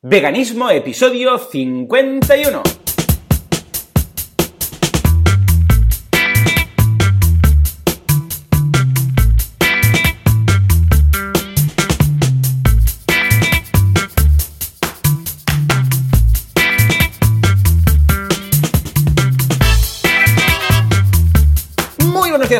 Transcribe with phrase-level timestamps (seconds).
[0.00, 2.87] Veganismo, episodio 51.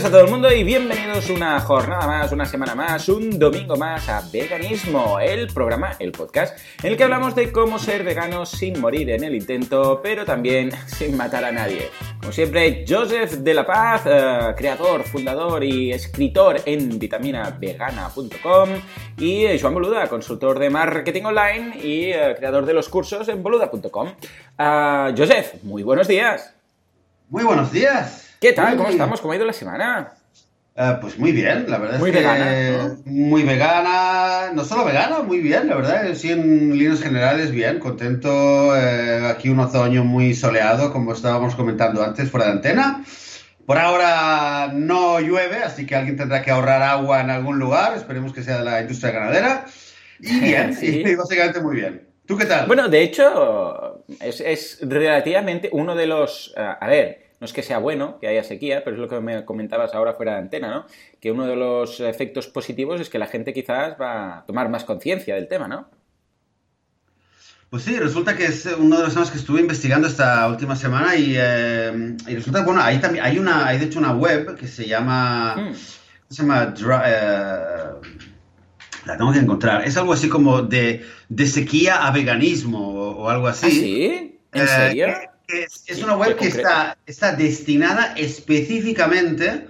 [0.08, 4.08] A todo el mundo y bienvenidos una jornada más, una semana más, un domingo más
[4.08, 8.80] a Veganismo, el programa, el podcast, en el que hablamos de cómo ser veganos sin
[8.80, 11.90] morir en el intento, pero también sin matar a nadie.
[12.20, 18.70] Como siempre, Joseph de la Paz, eh, creador, fundador y escritor en vitaminavegana.com
[19.18, 24.08] y Joan Boluda, consultor de marketing online y eh, creador de los cursos en boluda.com.
[24.56, 26.54] Ah, Joseph, muy buenos días.
[27.28, 28.27] Muy buenos días.
[28.40, 28.76] ¿Qué tal?
[28.76, 29.20] ¿Cómo estamos?
[29.20, 30.12] ¿Cómo ha ido la semana?
[30.76, 32.98] Eh, pues muy bien, la verdad Muy es que vegana, ¿no?
[33.04, 38.76] muy vegana, no solo vegana, muy bien, la verdad, sí en líneas generales bien, contento,
[38.76, 43.04] eh, aquí un otoño muy soleado, como estábamos comentando antes, fuera de antena.
[43.66, 48.32] Por ahora no llueve, así que alguien tendrá que ahorrar agua en algún lugar, esperemos
[48.32, 49.64] que sea de la industria ganadera.
[50.20, 51.02] Y bien, Sí.
[51.04, 52.06] y básicamente muy bien.
[52.24, 52.68] ¿Tú qué tal?
[52.68, 56.54] Bueno, de hecho, es, es relativamente uno de los...
[56.56, 59.20] eh, a ver, no es que sea bueno que haya sequía, pero es lo que
[59.20, 60.86] me comentabas ahora fuera de antena, ¿no?
[61.20, 64.84] Que uno de los efectos positivos es que la gente quizás va a tomar más
[64.84, 65.88] conciencia del tema, ¿no?
[67.70, 71.16] Pues sí, resulta que es uno de los temas que estuve investigando esta última semana
[71.16, 74.66] y, eh, y resulta, bueno, hay también, hay una, hay de hecho una web que
[74.66, 75.74] se llama, Hmm.
[76.30, 76.74] se llama,
[77.06, 77.90] eh,
[79.04, 83.28] la tengo que encontrar, es algo así como de, de sequía a veganismo o, o
[83.28, 83.66] algo así.
[83.66, 84.40] ¿Ah, sí?
[84.52, 85.06] ¿En Eh, serio?
[85.06, 89.66] que es, una web que está, está destinada específicamente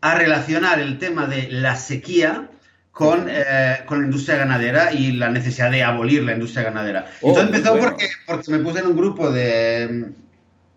[0.00, 2.48] a relacionar el tema de la sequía
[2.90, 7.06] con, eh, con la industria ganadera y la necesidad de abolir la industria ganadera.
[7.22, 7.88] Oh, Entonces empezó bueno.
[7.90, 9.82] porque, porque me puse en un grupo de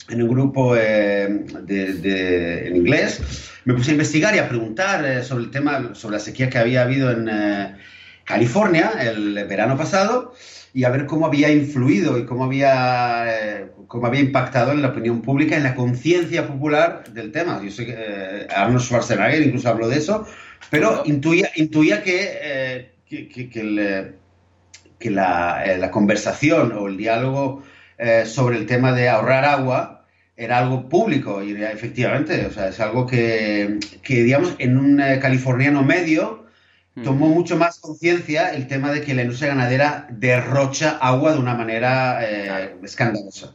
[0.08, 3.22] en un grupo eh, de, de- en inglés,
[3.66, 6.60] me puse a investigar y a preguntar eh, sobre el tema, sobre la sequía que
[6.60, 7.28] había habido en
[8.26, 10.34] California el verano pasado
[10.74, 14.90] y a ver cómo había influido y cómo había, eh, cómo había impactado en la
[14.90, 17.62] opinión pública, en la conciencia popular del tema.
[17.64, 20.28] Yo sé que eh, Arnold Schwarzenegger incluso habló de eso,
[20.70, 24.16] pero intuía, intuía que, eh, que, que- que el,
[25.00, 27.64] que la, eh, la conversación o el diálogo
[27.98, 30.06] eh, sobre el tema de ahorrar agua
[30.38, 35.84] era algo público y efectivamente, o sea, es algo que, que, digamos, en un californiano
[35.84, 36.45] medio
[37.04, 41.54] tomó mucho más conciencia el tema de que la industria ganadera derrocha agua de una
[41.54, 43.54] manera eh, escandalosa.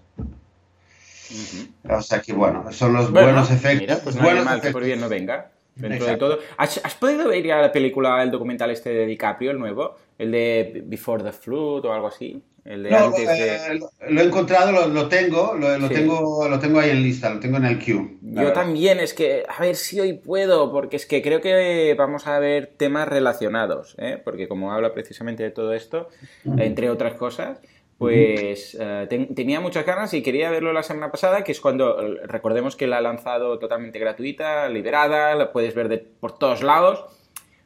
[1.88, 3.80] O sea que, bueno, son los Bueno, buenos efectos.
[3.80, 5.50] Mira, pues no buenos mal que por bien no venga.
[5.76, 6.28] Dentro Exacto.
[6.28, 6.44] de todo.
[6.58, 9.96] ¿Has, has podido ver ya la película, el documental este de DiCaprio, el nuevo?
[10.18, 12.42] El de Before the Flood o algo así.
[12.64, 13.56] El de No, antes de...
[13.56, 15.94] eh, lo, he encontrado, lo, lo tengo, lo, lo Sí.
[15.94, 18.16] tengo, lo tengo ahí en lista, lo tengo en el queue.
[18.20, 18.54] Yo verdad.
[18.54, 22.38] también, es que, a ver si hoy puedo, porque es que creo que vamos a
[22.38, 24.20] ver temas relacionados, ¿eh?
[24.24, 26.08] porque como habla precisamente de todo esto,
[26.44, 27.60] entre otras cosas,
[27.98, 31.96] pues eh, ten- tenía muchas ganas y quería verlo la semana pasada, que es cuando,
[32.24, 37.04] recordemos que la ha lanzado totalmente gratuita, liberada, la puedes ver de, por todos lados,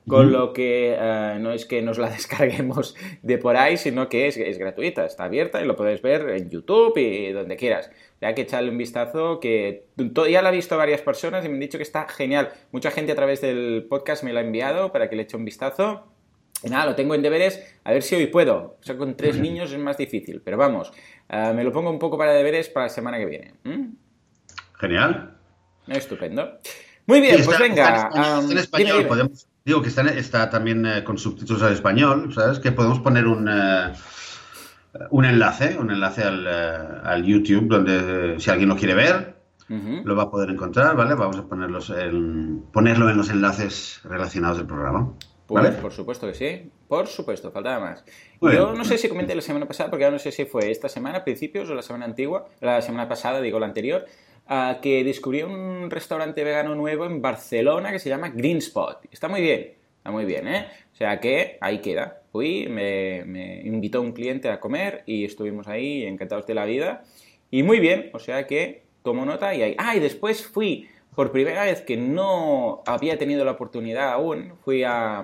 [0.06, 4.26] con lo que eh, no es que nos la descarguemos de por ahí, sino que
[4.26, 7.90] es, es gratuita, está abierta y lo puedes ver en YouTube y donde quieras.
[8.20, 9.86] Ya que echarle un vistazo, que
[10.30, 12.50] ya la ha visto varias personas y me han dicho que está genial.
[12.72, 15.44] Mucha gente a través del podcast me lo ha enviado para que le eche un
[15.44, 16.06] vistazo.
[16.62, 18.78] Y nada, lo tengo en deberes, a ver si hoy puedo.
[18.80, 20.92] O sea, con tres niños es más difícil, pero vamos,
[21.28, 23.54] eh, me lo pongo un poco para deberes para la semana que viene.
[23.64, 23.84] ¿Mm?
[24.80, 25.36] Genial.
[25.88, 26.58] Estupendo.
[27.06, 28.08] Muy bien, pues está- venga.
[28.14, 29.08] Está en español, dime, dime.
[29.08, 32.58] podemos- digo que está, está también eh, con subtítulos al español, ¿sabes?
[32.58, 33.92] Que podemos poner un, eh,
[35.10, 39.34] un enlace, un enlace al, eh, al YouTube donde si alguien lo quiere ver,
[39.68, 41.14] lo va a poder encontrar, ¿vale?
[41.14, 45.14] Vamos a ponerlos en- ponerlo en los enlaces relacionados del programa.
[45.46, 45.76] Pues ¿Vale?
[45.76, 48.04] por supuesto que sí, por supuesto, faltaba más.
[48.42, 50.88] Yo no sé si comenté la semana pasada, porque ahora no sé si fue esta
[50.90, 54.04] semana, principios, o la semana antigua, la semana pasada, digo la anterior,
[54.82, 59.00] que descubrí un restaurante vegano nuevo en Barcelona que se llama Green Spot.
[59.10, 60.66] Está muy bien, está muy bien, ¿eh?
[60.92, 62.22] O sea que ahí queda.
[62.30, 67.04] Fui, me, me invitó un cliente a comer y estuvimos ahí encantados de la vida.
[67.50, 69.74] Y muy bien, o sea que tomo nota y ahí.
[69.78, 74.82] Ah, y después fui por primera vez que no había tenido la oportunidad aún, fui
[74.82, 75.22] a,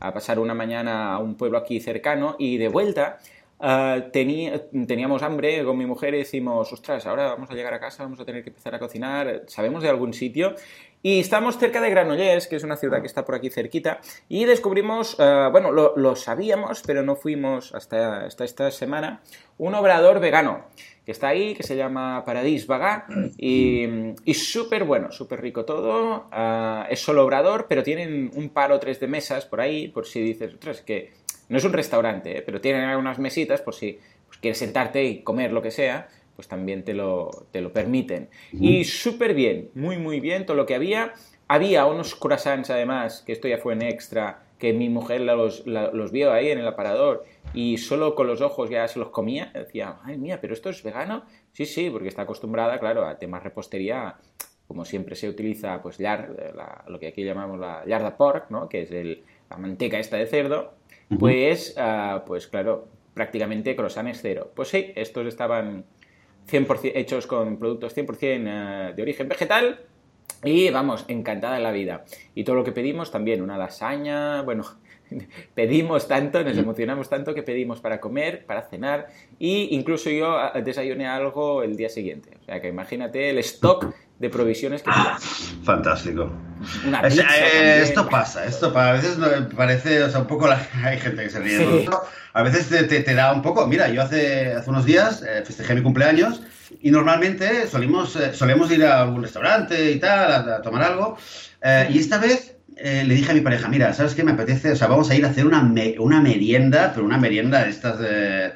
[0.00, 3.18] a pasar una mañana a un pueblo aquí cercano y de vuelta
[3.60, 7.80] ah, tenía- teníamos hambre con mi mujer y decimos, ostras, ahora vamos a llegar a
[7.80, 10.54] casa, vamos a tener que empezar a cocinar, ¿sabemos de algún sitio?
[11.02, 14.44] Y estamos cerca de Granollers, que es una ciudad que está por aquí cerquita, y
[14.46, 19.22] descubrimos, eh, bueno, lo, sabíamos, pero no fuimos hasta, esta semana,
[19.58, 20.64] un obrador vegano
[21.04, 23.06] que está ahí, que se llama Paradis Vaga,
[23.38, 23.86] y,
[24.24, 26.28] y súper bueno, súper rico todo.
[26.36, 30.04] Eh, es solo obrador, pero tienen un par o tres de mesas por ahí, por
[30.04, 31.12] si dices, es que
[31.48, 35.22] no es un restaurante, eh, pero tienen algunas mesitas por si pues, quieres sentarte y
[35.22, 36.08] comer lo que sea
[36.38, 38.28] pues también te lo, te lo permiten.
[38.52, 41.12] Y súper bien, muy, muy bien todo lo que había.
[41.48, 46.12] Había unos croissants además, que esto ya fue en extra, que mi mujer los, los
[46.12, 47.24] vio ahí en el aparador
[47.54, 49.50] y solo con los ojos ya se los comía.
[49.52, 51.24] Decía, ay mía, pero esto es vegano.
[51.54, 54.14] Sí, sí, porque está acostumbrada, claro, a temas repostería.
[54.68, 58.68] Como siempre se utiliza, pues, lo que aquí llamamos la yarda pork, ¿no?
[58.68, 60.74] Que es el, la manteca esta de cerdo.
[61.16, 64.52] Pues, ah, pues claro, prácticamente croissants cero.
[64.54, 65.84] Pues sí, estos estaban
[66.50, 69.80] 100% hechos con productos 100% eh, de origen vegetal
[70.44, 72.04] y vamos, encantada de la vida.
[72.34, 74.64] Y todo lo que pedimos también, una lasaña, bueno,
[75.54, 79.08] pedimos tanto, nos emocionamos tanto que pedimos para comer, para cenar
[79.40, 82.36] e incluso yo ah, desayuné algo el día siguiente.
[82.40, 85.18] O sea que imagínate el stock de provisiones que ah,
[85.62, 86.32] Fantástico.
[87.04, 88.90] Eh, esto pasa, esto pasa.
[88.90, 89.18] A veces
[89.56, 91.88] parece, o sea, un poco la, hay gente que se ríe.
[92.32, 93.66] A veces te, te, da un poco.
[93.66, 96.42] Mira, yo hace, hace unos días eh, festejé mi cumpleaños
[96.82, 101.16] y normalmente solimos, eh, solemos ir a algún restaurante y tal, a, tomar algo.
[101.88, 104.72] y esta vez le dije a mi pareja, mira, ¿sabes qué me apetece?
[104.72, 105.68] O sea, vamos a ir a hacer una,
[105.98, 108.52] una merienda, pero una merienda de estas, de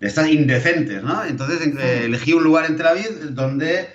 [0.00, 1.24] estas indecentes, ¿no?
[1.24, 1.60] Entonces
[2.04, 3.88] elegí un lugar en Tel Aviv donde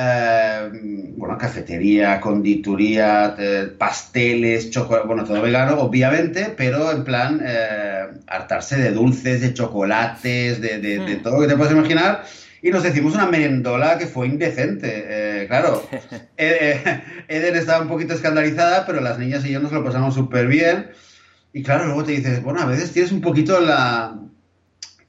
[0.00, 0.70] eh,
[1.16, 3.34] bueno, cafetería, condituría,
[3.76, 10.60] pasteles, chocolate, bueno, todo vegano, obviamente, pero en plan eh, hartarse de dulces, de chocolates,
[10.60, 11.22] de, hmm.
[11.22, 12.22] todo lo que te puedes imaginar.
[12.62, 15.04] Y nos decimos una merendola que fue indecente.
[15.08, 15.88] Eh, claro,
[16.36, 20.90] Eden estaba un poquito escandalizada, pero las niñas y yo nos lo pasamos súper bien.
[21.52, 24.16] Y claro, luego te dices, bueno, a veces tienes un poquito la...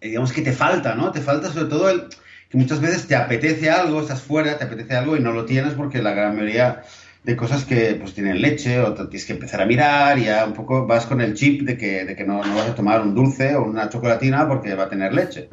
[0.01, 1.11] digamos que te falta, ¿no?
[1.11, 2.07] Te falta sobre todo el
[2.49, 5.73] que muchas veces te apetece algo, estás fuera, te apetece algo y no lo tienes
[5.75, 6.83] porque la gran mayoría
[7.23, 10.53] de cosas que pues tienen leche o tienes que empezar a mirar y ya un
[10.53, 13.13] poco vas con el chip de que, de que no, no, vas a tomar un
[13.13, 15.49] dulce o una chocolatina porque va a tener leche.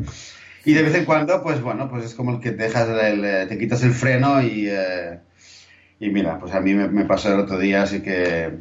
[0.65, 2.89] Y de vez en cuando, pues bueno, pues es como el que dejas
[3.49, 5.21] te quitas el freno y, eh,
[6.01, 8.53] y mira, pues a mí me pasó el otro día, así que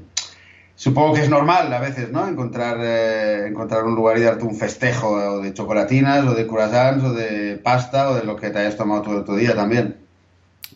[0.76, 2.28] Supongo que es normal a veces, ¿no?
[2.28, 7.14] Encontrar, eh, encontrar un lugar y darte un festejo de chocolatinas o de croissants o
[7.14, 10.05] de pasta o de lo que te hayas tomado todo el día también.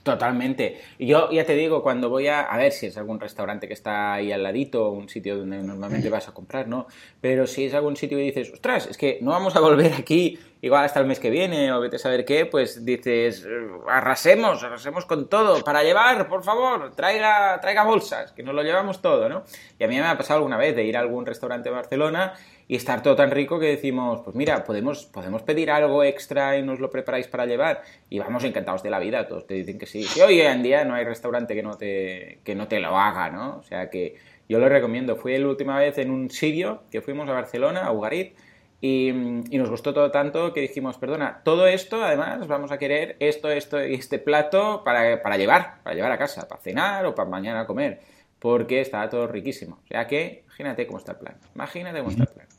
[0.04, 0.80] Totalmente.
[0.98, 4.14] Yo ya te digo, cuando voy a, a ver si es algún restaurante que está
[4.14, 6.88] ahí al ladito, un sitio donde normalmente vas a comprar, ¿no?
[7.20, 10.40] Pero si es algún sitio y dices, ostras, es que no vamos a volver aquí
[10.62, 13.46] igual hasta el mes que viene o vete a saber qué, pues dices,
[13.88, 19.02] arrasemos, arrasemos con todo, para llevar, por favor, traiga, traiga bolsas, que nos lo llevamos
[19.02, 19.44] todo, ¿no?
[19.78, 22.34] Y a mí me ha pasado alguna vez de ir a algún restaurante de Barcelona
[22.70, 26.62] y estar todo tan rico que decimos, pues mira, podemos, podemos pedir algo extra y
[26.62, 27.82] nos lo preparáis para llevar.
[28.12, 30.06] Y vamos encantados de la vida, todos te dicen que sí.
[30.16, 33.32] Y hoy en día no hay restaurante que no te, que no te lo haga,
[33.32, 33.58] ¿no?
[33.58, 34.18] O sea que
[34.48, 35.16] yo lo recomiendo.
[35.16, 38.36] Fui la última vez en un sitio que fuimos a Barcelona, a Ugarit,
[38.82, 43.50] y, nos gustó todo tanto que dijimos, perdona, todo esto, además, vamos a querer esto,
[43.50, 47.28] esto y este plato para, para llevar, para llevar a casa, para cenar o para
[47.28, 48.00] mañana comer,
[48.38, 49.80] porque estaba todo riquísimo.
[49.84, 52.59] O sea que, imagínate cómo está el plan, imagínate cómo está el plan.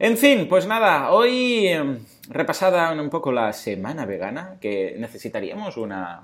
[0.00, 1.98] En fin, pues nada, hoy em,
[2.28, 6.22] repasada un poco la semana vegana, que necesitaríamos una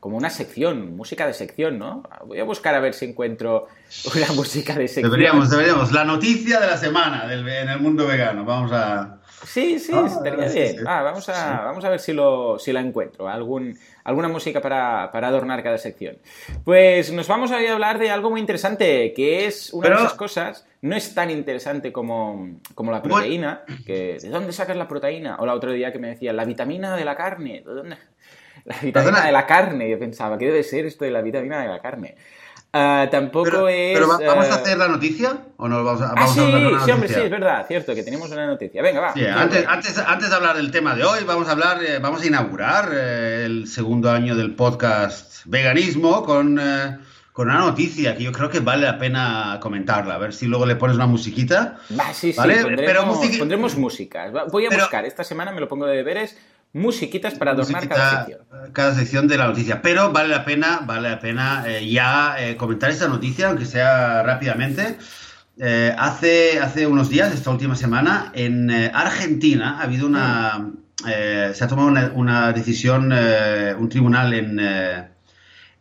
[0.00, 2.02] como una sección, música de sección, ¿no?
[2.24, 3.68] Voy a buscar a ver si encuentro
[4.14, 5.10] una música de sección.
[5.10, 5.92] Deberíamos, deberíamos.
[5.92, 8.46] La noticia de la semana del, en el mundo vegano.
[8.46, 9.18] Vamos a...
[9.44, 10.86] Sí, sí, ah, estaría bien.
[10.86, 13.28] Ah, vamos, a, vamos a ver si, lo, si la encuentro.
[13.28, 16.16] Algún, alguna música para, para, adornar cada sección.
[16.64, 20.66] Pues nos vamos a hablar de algo muy interesante, que es una de esas cosas,
[20.82, 25.36] no es tan interesante como, como la proteína, que ¿de dónde sacas la proteína?
[25.38, 27.96] O la otro día que me decía, la vitamina de la carne, ¿de dónde?
[28.64, 31.68] La vitamina de la carne, yo pensaba, ¿qué debe ser esto de la vitamina de
[31.68, 32.16] la carne?
[32.72, 33.94] Uh, tampoco es.
[33.94, 35.38] ¿Pero vamos a eh, hacer la noticia?
[35.56, 38.04] ¿O no vamos a, vamos ah, sí, a sí, hombre, sí, es verdad, cierto, que
[38.04, 38.80] tenemos una noticia.
[38.80, 39.12] Venga, va.
[39.12, 42.22] Sí, antes, antes, antes, de hablar del tema de hoy, vamos a hablar, eh, vamos
[42.22, 46.60] a inaugurar eh, el segundo año del podcast Veganismo con,
[47.32, 50.14] con una noticia que yo creo que vale la pena comentarla.
[50.14, 51.80] A ver si luego le pones una musiquita.
[51.98, 53.04] Va, sí, sí, pondremos, Pero
[53.36, 54.30] pondremos música.
[54.48, 56.38] Voy a buscar, esta semana me lo pongo de deberes
[56.72, 58.40] musiquitas para adornar cada sección.
[58.72, 59.82] Cada sección de la noticia.
[59.82, 64.22] Pero vale la pena, vale la pena eh, ya eh, comentar esta noticia, aunque sea
[64.22, 64.98] rápidamente.
[65.58, 70.70] Eh, hace, hace unos días, esta última semana, en Argentina ha habido una.
[71.04, 74.60] se ha tomado una, decisión, un tribunal en,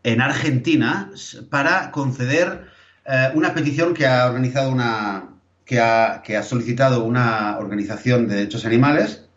[0.03, 1.11] en Argentina
[1.49, 2.67] para conceder
[3.35, 5.25] una petición que ha organizado una.
[5.65, 9.28] Que ha, que ha, solicitado una organización de derechos animales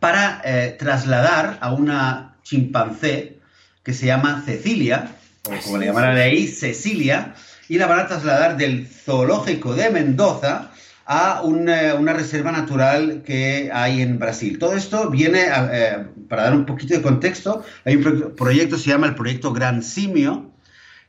[0.00, 3.38] para eh, trasladar a una chimpancé
[3.82, 5.12] que se llama Cecilia,
[5.44, 7.34] o como le llamarán ahí, Cecilia,
[7.68, 10.70] y la van a trasladar del zoológico de Mendoza
[11.10, 14.58] a una, reserva natural que hay en Brasil.
[14.58, 19.06] Todo esto viene, eh, para dar un poquito de contexto, hay un proyecto, se llama
[19.06, 20.50] el Proyecto Gran Simio,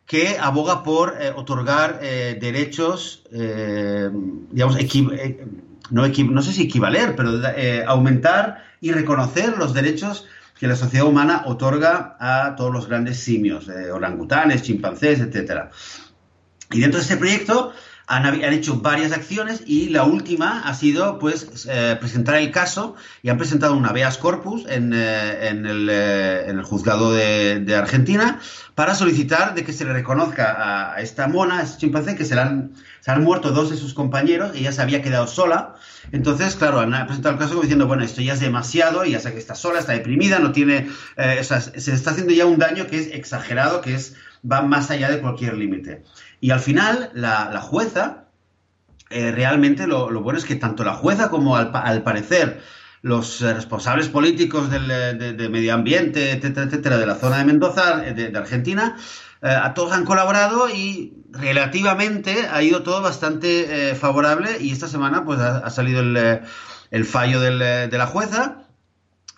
[0.06, 4.78] que aboga por eh, otorgar eh, derechos, digamos,
[5.92, 7.32] no, no, sé si equivaler, pero
[7.88, 10.28] aumentar y reconocer los derechos
[10.60, 15.70] que la sociedad humana otorga a todos los grandes simios, orangutanes, chimpancés, etc.
[16.72, 17.74] Y dentro de este proyecto
[18.10, 23.30] han, hecho varias acciones y la última ha sido pues eh, presentar el caso y
[23.30, 27.76] han presentado un habeas corpus en, eh, en, el, eh, en el, juzgado de, de,
[27.76, 28.40] Argentina
[28.74, 32.34] para solicitar de que se le reconozca a, esta mona, a este chimpancé, que se,
[32.34, 35.76] le han, se han muerto dos de sus compañeros, ella se había quedado sola.
[36.12, 39.20] Entonces, claro, han presentado el caso como diciendo, bueno, esto ya es demasiado, y ya
[39.20, 42.58] sé que está sola, está deprimida, no tiene, o sea, se está haciendo ya un
[42.58, 44.16] daño que es exagerado, que es
[44.50, 46.04] va más allá de cualquier límite.
[46.42, 48.26] Y al final, la, jueza,
[49.10, 52.62] eh, realmente lo, bueno es que tanto la jueza como al, parecer
[53.02, 57.46] los eh, responsables políticos del, eh, de, medio ambiente, etcétera, etcétera, de la zona de
[57.46, 58.98] Mendoza, de, Argentina,
[59.42, 64.58] a todos han colaborado y relativamente ha ido todo bastante favorable.
[64.60, 66.42] Y esta semana pues ha, salido el,
[66.92, 68.69] el fallo de la jueza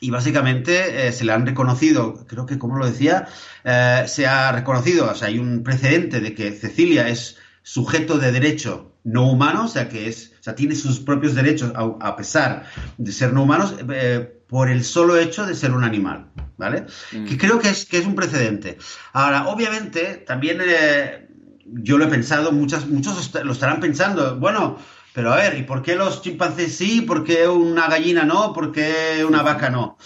[0.02, 3.28] y básicamente se le han reconocido, creo que como lo decía,
[3.64, 8.32] eh, se ha reconocido, o sea, hay un precedente de que Cecilia es sujeto de
[8.32, 12.66] derecho no humano, o sea, que es, o sea, tiene sus propios derechos a, pesar
[12.98, 16.28] de ser no humanos eh, por el solo hecho de ser un animal,
[16.58, 16.86] ¿vale?
[17.12, 17.26] Mm.
[17.26, 18.78] Que creo que es, que es un precedente.
[19.14, 21.28] Ahora, obviamente, también eh,
[21.66, 24.78] yo lo he pensado, muchas, muchos lo estarán pensando, bueno,
[25.14, 27.02] pero a ver, ¿y por qué los chimpancés sí?
[27.02, 28.54] ¿Por qué una gallina no?
[28.54, 29.98] ¿Por qué una vaca no?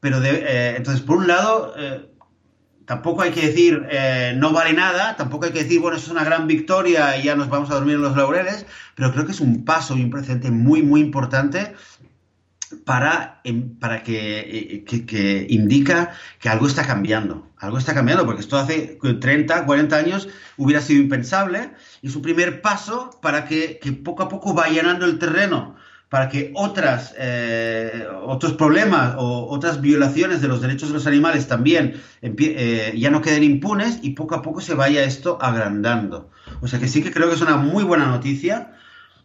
[0.00, 1.74] Pero entonces, por un lado,
[2.92, 6.12] tampoco hay que decir eh, no vale nada, tampoco hay que decir, bueno, eso es
[6.12, 9.32] una gran victoria y ya nos vamos a dormir en los laureles, pero creo que
[9.32, 11.74] es un paso y un precedente muy, muy importante
[12.84, 17.48] para, em, para que, eh, que, indica que algo está cambiando.
[17.58, 21.70] Algo está cambiando, porque esto hace 30, 40 años hubiera sido impensable
[22.02, 25.76] y es un primer paso para que, que poco a poco va llenando el terreno
[26.12, 31.48] para que otras, eh, otros problemas o otras violaciones de los derechos de los animales
[31.48, 36.28] también eh, ya no queden impunes y poco a poco se vaya esto agrandando.
[36.60, 38.74] O sea que sí que creo que es una muy buena noticia.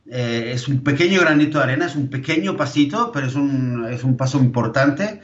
[0.10, 4.04] Eh, es un pequeño granito de arena, es un pequeño pasito, pero es un, es
[4.04, 5.22] un paso importante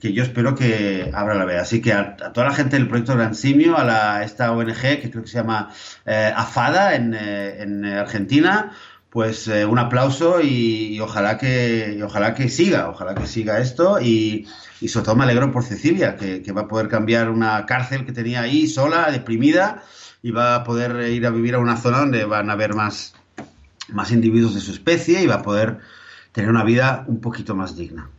[0.00, 1.62] que yo espero que abra la veda.
[1.62, 5.10] Así que a, toda la gente del proyecto Gran Simio, a la, esta ONG que
[5.10, 5.70] creo que se llama
[6.04, 8.72] AFADA en, en Argentina,
[9.16, 14.46] pues eh, un aplauso y, ojalá que ojalá que siga, ojalá que siga esto y,
[14.86, 18.42] sobre todo me alegro por Cecilia, que, va a poder cambiar una cárcel que tenía
[18.42, 19.82] ahí sola, deprimida,
[20.22, 23.14] y va a poder ir a vivir a una zona donde van a haber más,
[23.88, 25.78] más individuos de su especie y va a poder
[26.32, 28.10] tener una vida un poquito más digna.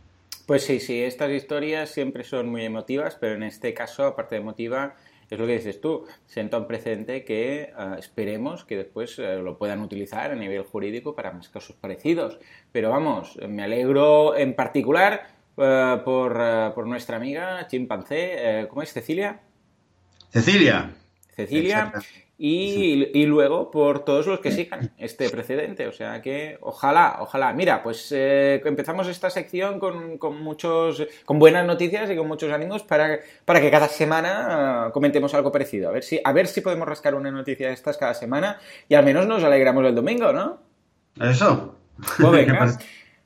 [0.46, 4.40] Pues sí, sí, estas historias siempre son muy emotivas, pero en este caso, aparte de
[4.40, 4.94] emotiva,
[5.30, 9.58] es lo que dices tú, sienta un precedente que eh, esperemos que después eh, lo
[9.58, 12.38] puedan utilizar a nivel jurídico para más casos parecidos.
[12.72, 18.92] Pero vamos, me alegro en particular eh, por, por, nuestra amiga chimpancé, ¿cómo es?
[18.92, 19.40] Cecilia.
[20.30, 20.94] Cecilia.
[21.36, 21.92] Cecilia,
[22.40, 25.88] y, luego por todos los que sigan este precedente.
[25.88, 27.52] O sea que ojalá, ojalá.
[27.52, 32.52] Mira, pues eh, empezamos esta sección con, con, muchos, con buenas noticias y con muchos
[32.52, 35.88] ánimos para, para que cada semana ah, comentemos algo parecido.
[35.88, 38.94] A ver si, a ver si podemos rascar una noticia de estas cada semana y
[38.94, 40.60] al menos nos alegramos el domingo, ¿no?
[41.20, 41.74] Eso.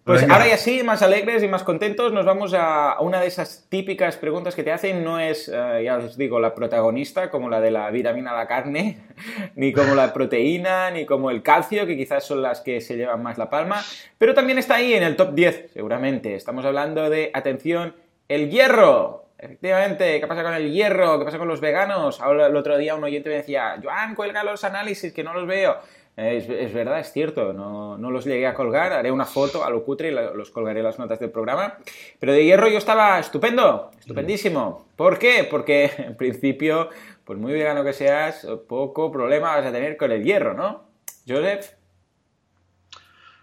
[0.05, 3.67] Pues ahora ya sí, más alegres y más contentos, nos vamos a una de esas
[3.69, 5.05] típicas preguntas que te hacen.
[5.05, 8.49] No es, eh, ya os digo, la protagonista, como la de la vitamina a la
[8.49, 8.99] carne,
[9.55, 13.23] ni como la proteína, ni como el calcio, que quizás son las que se llevan
[13.23, 13.81] más la palma,
[14.19, 16.35] pero también está ahí en el top 10, seguramente.
[16.35, 17.95] Estamos hablando de, atención,
[18.29, 19.27] el hierro.
[19.39, 21.21] Efectivamente, ¿qué pasa con el hierro?
[21.21, 22.21] ¿Qué pasa con los veganos?
[22.21, 25.47] Ahora el otro día un oyente me decía, Joan, cuelga los análisis que no los
[25.47, 25.77] veo.
[26.14, 30.09] Es, verdad, es cierto, no, los llegué a colgar, haré una foto a lo cutre
[30.09, 31.78] y los colgaré las notas del programa.
[32.21, 34.88] Pero de hierro yo estaba estupendo, estupendísimo.
[34.97, 35.47] ¿Por qué?
[35.50, 36.90] Porque en principio,
[37.25, 40.85] pues muy vegano que seas, poco problema vas a tener con el hierro, ¿no?
[41.26, 41.71] Joseph.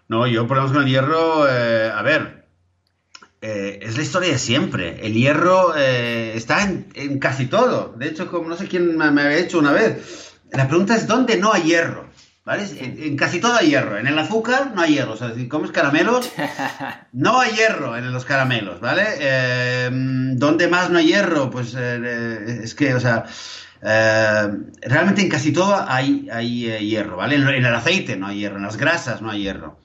[0.08, 2.40] No, yo problemas con el hierro, eh, a ver,
[3.42, 5.06] eh, es la historia de siempre.
[5.06, 7.94] El hierro eh, está en, casi todo.
[7.96, 11.36] De hecho, como no sé quién me, había hecho una vez, la pregunta es ¿dónde
[11.36, 12.09] no hay hierro?
[12.44, 12.64] ¿Vale?
[12.78, 13.98] En, casi todo hay hierro.
[13.98, 15.12] En el azúcar no hay hierro.
[15.12, 16.32] O sea, si comes caramelos,
[17.12, 19.04] no hay hierro en los caramelos, ¿vale?
[19.20, 21.50] Eh, ¿Dónde más no hay hierro?
[21.50, 23.24] Pues es que, o sea,
[23.80, 27.36] realmente en casi todo hay, hay hierro, ¿vale?
[27.36, 29.78] En, en, el aceite no hay hierro, en las grasas no hay hierro.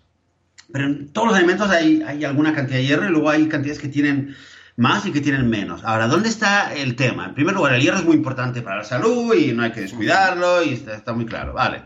[0.72, 3.88] Pero en todos los alimentos hay, alguna cantidad de hierro y luego hay cantidades que
[3.88, 4.36] tienen
[4.76, 5.84] más y que tienen menos.
[5.84, 7.28] Ahora, ¿dónde está el tema?
[7.28, 9.82] En primer lugar, el hierro es muy importante para la salud y no hay que
[9.82, 11.84] descuidarlo y está, muy claro, ¿vale?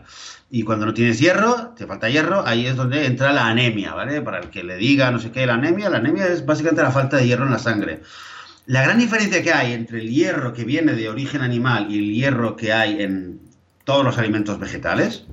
[0.50, 4.20] Y cuando no tienes hierro, te falta hierro, ahí es donde entra la anemia, ¿vale?
[4.20, 6.90] Para el que le diga no sé qué, la anemia, la anemia es básicamente la
[6.90, 8.02] falta de hierro en la sangre.
[8.66, 12.14] La gran diferencia que hay entre el hierro que viene de origen animal y el
[12.14, 13.40] hierro que hay en
[13.84, 15.24] todos los alimentos vegetales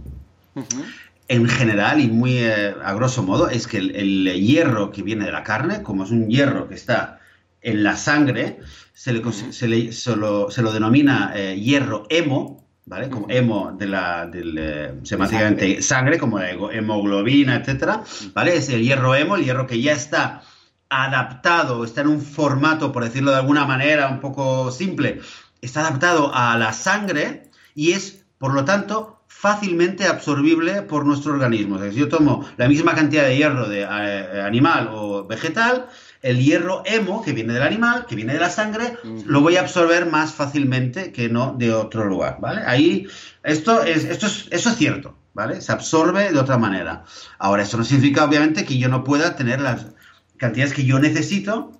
[1.27, 5.31] en general y muy eh, a grosso modo es que el, hierro que viene de
[5.31, 7.19] la carne, como es un hierro que está
[7.61, 8.59] en la sangre,
[8.93, 13.09] se, le, se, le, se lo denomina eh, hierro hemo, ¿vale?
[13.09, 16.17] Como hemo de la, del, eh, semánticamente sangre.
[16.17, 18.03] como la hemoglobina, etcétera,
[18.33, 18.55] ¿vale?
[18.55, 20.41] Es el hierro hemo, el hierro que ya está
[20.89, 25.19] adaptado, está en un formato, por decirlo de alguna manera, un poco simple,
[25.61, 31.77] está adaptado a la sangre y es, por lo tanto, fácilmente absorbible por nuestro organismo.
[31.91, 35.87] si yo tomo la misma cantidad de hierro de eh, animal o vegetal,
[36.27, 39.61] el hierro hemo, que viene del animal, que viene de la sangre, lo voy a
[39.61, 42.61] absorber más fácilmente que no de otro lugar, ¿vale?
[42.65, 43.07] Ahí,
[43.43, 45.61] esto es, esto es, eso es cierto, ¿vale?
[45.61, 47.05] Se absorbe de otra manera.
[47.39, 49.87] Ahora, esto no significa, obviamente, que yo no pueda tener las
[50.35, 51.71] cantidades que yo necesito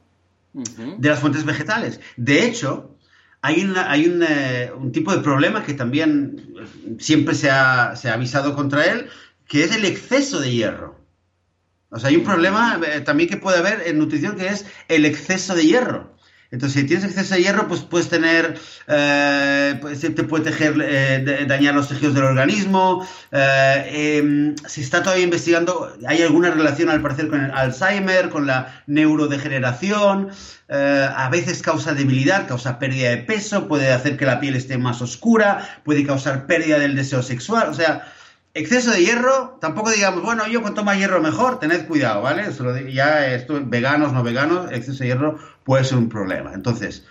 [0.54, 2.00] de las fuentes vegetales.
[2.16, 2.96] De hecho,
[3.42, 6.56] hay, hay eh, un, tipo de problema que también
[7.00, 9.10] siempre se ha, se ha, avisado contra él,
[9.48, 10.97] que es el exceso de hierro.
[11.90, 15.06] O sea, hay un problema eh, también que puede haber en nutrición que es el
[15.06, 16.18] exceso de hierro.
[16.50, 21.46] Entonces, si tienes exceso de hierro, pues puedes tener, eh, pues, te puede tejer, eh,
[21.46, 23.06] dañar los tejidos del organismo.
[23.32, 28.48] Eh, em, se está todavía investigando, hay alguna relación al parecer con el Alzheimer, con
[28.48, 30.30] la neurodegeneración.
[30.70, 35.02] a veces causa debilidad, causa pérdida de peso, puede hacer que la piel esté más
[35.02, 37.70] oscura, puede causar pérdida del deseo sexual.
[37.70, 38.06] O sea,
[38.58, 42.52] Exceso de hierro, tampoco digamos, bueno, yo cuanto más hierro mejor, tened cuidado, ¿vale?
[42.92, 46.54] ya esto, veganos, no veganos, exceso de hierro puede ser un problema.
[46.56, 47.06] Entonces,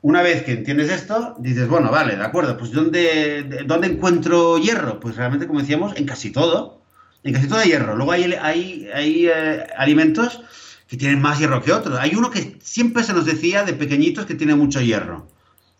[0.00, 4.98] una vez que entiendes esto, dices, bueno, vale, de acuerdo, pues ¿dónde, ¿dónde encuentro hierro?
[4.98, 6.80] Pues realmente, como decíamos, en casi todo.
[7.22, 7.94] En casi todo hay hierro.
[7.94, 10.40] Luego hay, hay, hay eh, alimentos
[10.86, 11.98] que tienen más hierro que otros.
[12.00, 15.28] Hay uno que siempre se nos decía de pequeñitos que tiene mucho hierro.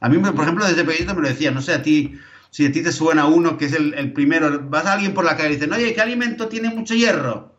[0.01, 2.19] A mí, por ejemplo, desde pequeñito me lo decía, no sé, a ti
[2.51, 5.37] si a ti te suena uno que es el, primero, vas a alguien por la
[5.37, 7.55] calle y dicen, oye, ¿qué alimento tiene mucho hierro?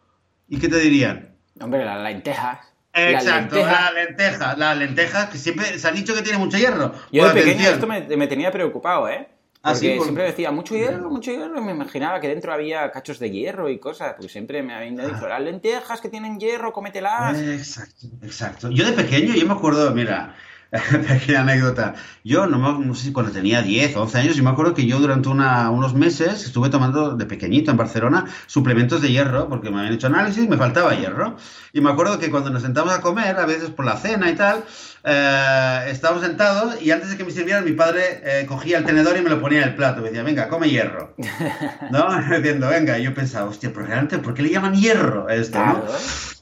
[0.47, 1.36] ¿Y qué te dirían?
[1.60, 2.60] Hombre, las lentejas.
[2.93, 6.93] Exacto, las lentejas, las lentejas, que siempre se ha dicho que tiene mucho hierro.
[7.12, 9.28] Yo de pequeño esto me, tenía preocupado, ¿eh?
[9.62, 13.19] Ah, porque siempre decía, mucho hierro, mucho hierro, y me imaginaba que dentro había cachos
[13.19, 17.38] de hierro y cosas, porque siempre me habían dicho, las lentejas que tienen hierro, cómetelas.
[17.38, 18.69] Exacto, exacto.
[18.71, 20.36] Yo de pequeño, yo me acuerdo, mira,
[21.08, 21.95] pequeña anécdota.
[22.23, 24.86] Yo no, no, sé si cuando tenía 10 o 11 años, yo me acuerdo que
[24.86, 29.79] yo durante unos meses estuve tomando de pequeñito en Barcelona suplementos de hierro, porque me
[29.79, 31.38] habían hecho análisis y me faltaba hierro.
[31.73, 34.36] Y me acuerdo que cuando nos sentamos a comer, a veces por la cena y
[34.36, 34.63] tal,
[35.03, 39.17] eh, estábamos sentados y antes de que me sirvieran, mi padre eh, cogía el tenedor
[39.17, 40.01] y me lo ponía en el plato.
[40.01, 41.15] Me decía, venga, come hierro.
[41.91, 42.21] ¿No?
[42.38, 42.99] Diciendo, venga.
[42.99, 45.60] Y yo pensaba, hostia, pero realmente, ¿por qué le llaman hierro a esto?
[45.60, 45.84] ¿no?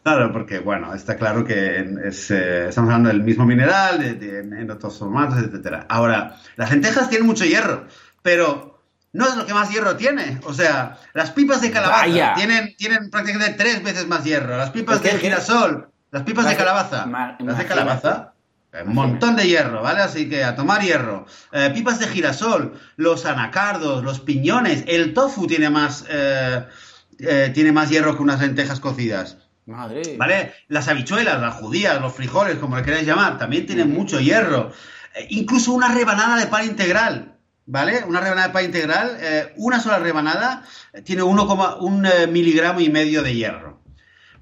[0.07, 4.97] Claro, porque bueno, está claro que es, eh, estamos hablando del mismo mineral, en otros
[4.97, 5.85] formatos, etcétera.
[5.89, 7.87] Ahora, las lentejas tienen mucho hierro,
[8.21, 10.39] pero no es lo que más hierro tiene.
[10.45, 14.55] O sea, las pipas de calabaza tienen, tienen prácticamente tres veces más hierro.
[14.55, 17.05] Las pipas de girasol, las pipas de calabaza,
[17.39, 18.31] las de calabaza,
[18.85, 19.99] un montón de hierro, ¿vale?
[19.99, 21.25] Así que a tomar hierro.
[21.51, 26.63] Eh, pipas de girasol, los anacardos, los piñones, el tofu tiene más, eh,
[27.53, 29.35] tiene más hierro que unas lentejas cocidas.
[29.67, 30.15] Madre.
[30.17, 30.53] ¿Vale?
[30.69, 34.71] Las habichuelas, las judías, los frijoles, como le queráis llamar, también tienen mucho hierro.
[35.13, 38.05] Eh, incluso una rebanada de pan integral, ¿vale?
[38.07, 43.23] Una rebanada de pan integral, eh, una sola rebanada eh, tiene 1,1 miligramo y medio
[43.23, 43.81] de hierro.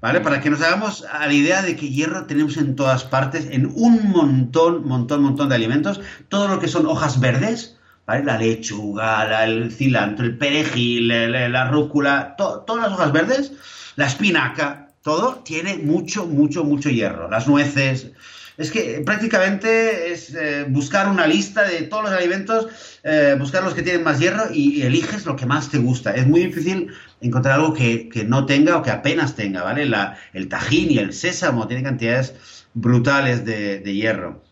[0.00, 0.20] ¿Vale?
[0.20, 3.66] Para que nos hagamos a la idea de que hierro tenemos en todas partes, en
[3.74, 6.00] un montón, montón, montón de alimentos.
[6.28, 8.22] Todo lo que son hojas verdes, ¿vale?
[8.22, 13.52] La lechuga, el cilantro, el perejil, la, rúcula, todas las hojas verdes,
[13.96, 17.30] la espinaca, todo tiene mucho, mucho, mucho hierro.
[17.30, 18.10] Las nueces,
[18.56, 23.72] es que prácticamente es eh, buscar una lista de todos los alimentos, eh, buscar los
[23.72, 26.12] que tienen más hierro y, eliges lo que más te gusta.
[26.12, 26.88] Es muy difícil
[27.20, 29.86] encontrar algo que, no tenga o que apenas tenga, ¿vale?
[29.86, 32.34] La, el tajín y el sésamo tienen cantidades
[32.74, 34.42] brutales de, hierro.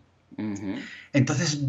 [1.12, 1.62] Entonces,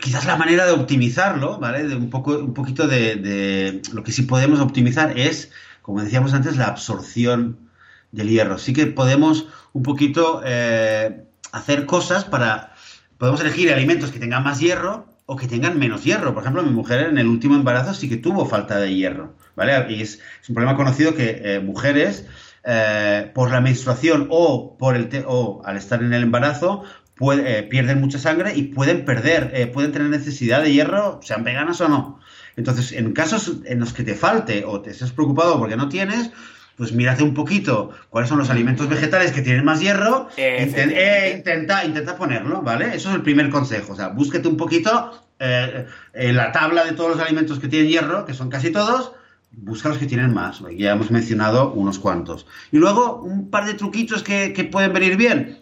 [0.00, 1.86] quizás la manera de optimizarlo, ¿vale?
[1.86, 6.56] De un, poco, un poquito de, lo que sí podemos optimizar es, como decíamos antes,
[6.56, 7.65] la absorción
[8.12, 8.58] del hierro.
[8.58, 12.74] Sí que podemos un poquito eh, hacer cosas para...
[13.18, 16.34] Podemos elegir alimentos que tengan más hierro o que tengan menos hierro.
[16.34, 19.86] Por ejemplo, mi mujer en el último embarazo sí que tuvo falta de hierro, ¿vale?
[19.94, 22.26] Y es, un problema conocido que eh, mujeres,
[22.64, 28.00] eh, por la menstruación o, por el o al estar en el embarazo, puede, pierden
[28.00, 32.20] mucha sangre y pueden perder, pueden tener necesidad de hierro, sean veganas o no.
[32.56, 36.30] Entonces, en casos en los que te falte o te estés preocupado porque no tienes,
[36.76, 41.84] pues mírate un poquito cuáles son los alimentos vegetales que tienen más hierro e intenta,
[41.84, 42.94] intenta ponerlo, ¿vale?
[42.94, 43.94] Eso es el primer consejo.
[43.94, 47.88] O sea, búsquete un poquito eh, en la tabla de todos los alimentos que tienen
[47.88, 49.12] hierro, que son casi todos,
[49.52, 50.62] busca los que tienen más.
[50.76, 52.46] Ya hemos mencionado unos cuantos.
[52.70, 55.58] Y luego, un par de truquitos que, pueden venir bien.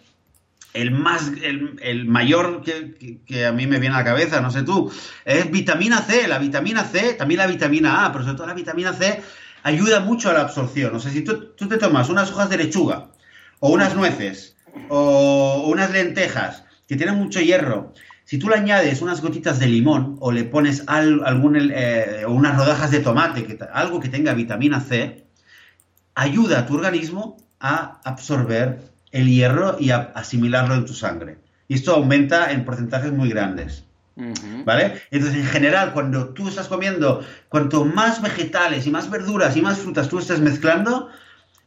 [0.73, 4.63] El, más, el, mayor que, que, a mí me viene a la cabeza, no sé
[4.63, 4.91] tú,
[5.23, 6.27] es vitamina C.
[6.27, 9.23] La vitamina C, también la vitamina A, pero sobre todo la vitamina C
[9.65, 10.95] ayuda mucho a la absorción.
[10.95, 13.07] O sea, si tú, te tomas unas hojas de lechuga,
[13.59, 14.55] o unas nueces,
[14.89, 17.91] o unas lentejas, que tienen mucho hierro,
[18.25, 22.91] si tú le añades unas gotitas de limón o le pones algún, eh, unas rodajas
[22.91, 25.25] de tomate, que, algo que tenga vitamina C,
[26.13, 31.39] ayuda a tu organismo a absorber el hierro y a asimilarlo en tu sangre.
[31.67, 33.83] Y esto aumenta en porcentajes muy grandes.
[34.15, 35.01] ¿Vale?
[35.11, 39.79] Entonces, en general, cuando tú estás comiendo, cuanto más vegetales y más verduras y más
[39.79, 41.09] frutas tú estés mezclando,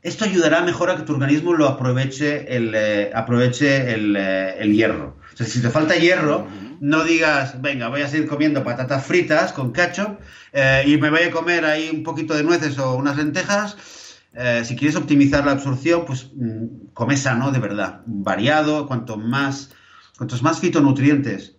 [0.02, 4.72] esto ayudará mejor a que tu organismo lo aproveche el, eh, aproveche el, eh, el,
[4.72, 5.16] hierro.
[5.34, 6.46] O sea, si te falta hierro,
[6.80, 10.18] no digas, venga, voy a seguir comiendo patatas fritas con ketchup
[10.52, 13.76] eh, y me voy a comer ahí un poquito de nueces o unas lentejas.
[14.62, 19.70] si quieres optimizar la absorción, pues mm, come sano de verdad, variado, cuanto más,
[20.16, 21.57] cuantos más fitonutrientes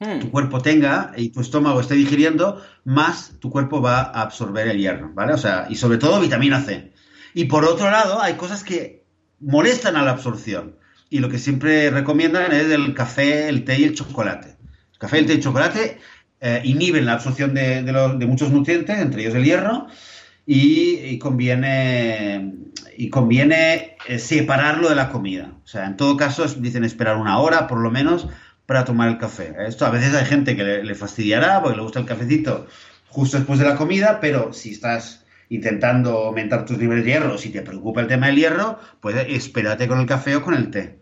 [0.00, 0.20] Hmm.
[0.20, 4.78] tu cuerpo tenga y tu estómago esté digiriendo, más tu cuerpo va a absorber el
[4.78, 5.32] hierro, ¿vale?
[5.32, 6.92] O sea, y sobre todo vitamina C.
[7.34, 9.04] Y por otro lado, hay cosas que
[9.40, 10.76] molestan a la absorción.
[11.10, 14.56] Y lo que siempre recomiendan es el café, el té y el chocolate.
[14.92, 15.98] El café, el té y el chocolate
[16.40, 19.88] eh, inhiben la absorción de, muchos nutrientes, entre ellos el hierro,
[20.46, 22.54] y, conviene,
[22.96, 25.52] y conviene eh, separarlo de la comida.
[25.64, 28.28] O sea, en todo caso, dicen esperar una hora por lo menos
[28.68, 29.56] para tomar el café.
[29.66, 32.66] Esto a veces hay gente que le, fastidiará porque le gusta el cafecito
[33.08, 37.48] justo después de la comida, pero si estás intentando aumentar tus niveles de hierro, si
[37.48, 40.98] te preocupa el tema del hierro, pues espérate con el café o con el té.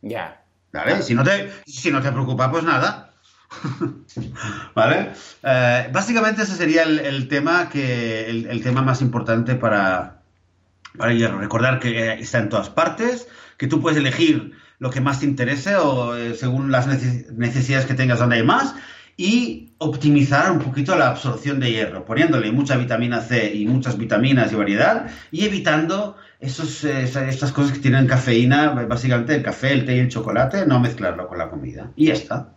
[0.00, 0.44] Ya.
[0.72, 1.02] ¿Vale?
[1.02, 3.12] Si no te, si no te preocupa, pues nada.
[4.74, 5.10] ¿Vale?
[5.42, 10.22] Eh, básicamente ese sería el, tema que el, tema más importante para,
[10.96, 11.38] para el hierro.
[11.38, 15.26] Recordar que eh, está en todas partes, que tú puedes elegir lo que más te
[15.26, 18.74] interese o eh, según las necesidades que tengas donde hay más
[19.16, 24.52] y optimizar un poquito la absorción de hierro, poniéndole mucha vitamina C y muchas vitaminas
[24.52, 29.96] y variedad y evitando esos, estas cosas que tienen cafeína, básicamente el café, el té
[29.96, 31.90] y el chocolate, no mezclarlo con la comida.
[31.96, 32.54] Y ya está.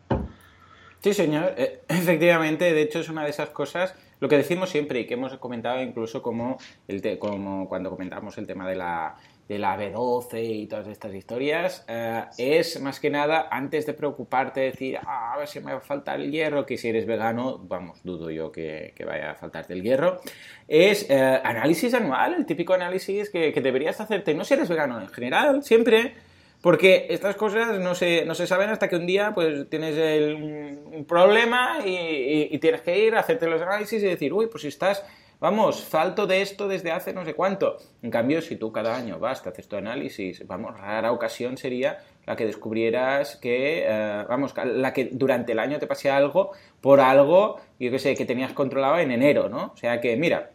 [0.99, 1.53] Sí, señor.
[1.57, 5.13] Eh, efectivamente, de hecho es una de esas cosas, lo que decimos siempre y que
[5.13, 9.15] hemos comentado incluso como, el como cuando comentamos el tema de la
[9.47, 14.59] de la B12 y todas estas historias, eh, es más que nada antes de preocuparte,
[14.59, 17.57] decir, ah, a ver si me va a faltar el hierro, que si eres vegano,
[17.57, 20.19] vamos, dudo yo que, vaya a faltarte el hierro,
[20.67, 25.07] es eh, análisis anual, el típico análisis que, deberías hacerte, no si eres vegano en
[25.07, 26.13] general, siempre,
[26.61, 29.95] porque estas cosas no se, no se saben hasta que un día pues tienes
[30.35, 34.63] un problema y, y tienes que ir a hacerte los análisis y decir, uy, pues
[34.63, 35.05] si estás
[35.39, 37.77] vamos, falto de esto desde hace no sé cuánto.
[38.01, 41.99] En cambio, si tú cada año vas, te haces tu análisis, vamos, rara ocasión sería
[42.25, 46.99] la que descubrieras que, eh, vamos, la que durante el año te pase algo por
[46.99, 49.71] algo, yo que sé, que tenías controlado en enero, ¿no?
[49.73, 50.51] O sea que, mira,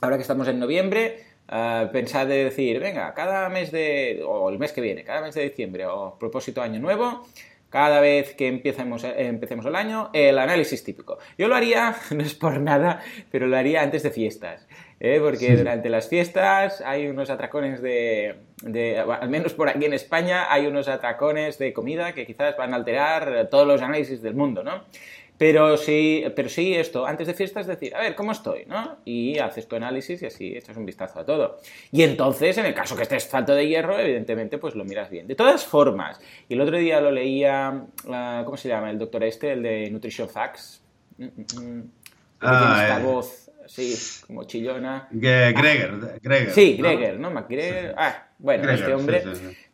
[0.00, 4.58] ahora que estamos en noviembre, uh, pensad de decir, venga, cada mes de, o el
[4.58, 7.24] mes que viene, cada mes de diciembre, o propósito año nuevo,
[7.72, 11.18] cada vez que empecemos, empecemos el año, el análisis típico.
[11.38, 14.68] Yo lo haría, no es por nada, pero lo haría antes de fiestas,
[15.00, 15.18] ¿eh?
[15.20, 18.36] porque durante las fiestas hay unos atracones de,
[19.20, 22.76] al menos por aquí en España, hay unos atracones de comida que quizás van a
[22.76, 24.84] alterar todos los análisis del mundo, ¿no?
[25.42, 28.64] Pero sí, pero sí esto, antes de fiesta es decir, a ver, ¿cómo estoy?
[28.64, 28.98] ¿no?
[29.04, 31.58] Y haces tu análisis y así echas un vistazo a todo.
[31.90, 35.26] Y entonces, en el caso que estés falto de hierro, evidentemente, pues lo miras bien.
[35.26, 38.88] De todas formas, y el otro día lo leía, ah, ¿cómo se llama?
[38.92, 40.80] El doctor este, el de Nutrition Facts.
[41.18, 41.90] Mm, mm, mm.
[42.42, 43.02] Ah, esta eh.
[43.02, 45.08] voz sí, como chillona.
[45.10, 46.52] Greger, Greger.
[46.52, 47.32] Sí, Greger, ¿no?
[47.32, 47.96] McGregor.
[47.96, 49.24] Ah, bueno, este hombre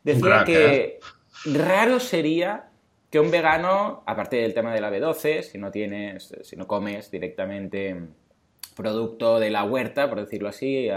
[0.02, 0.98] decía que
[1.44, 2.70] raro sería
[3.10, 7.10] que un vegano, aparte del tema de la B12, si no tienes, si no comes
[7.10, 7.96] directamente
[8.76, 10.88] producto de la huerta, por decirlo así,